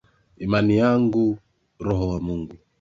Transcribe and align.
Imani 0.45 0.77
yangu 0.77 1.37
roho 1.85 2.09
wa 2.09 2.19
Mungu 2.19 2.55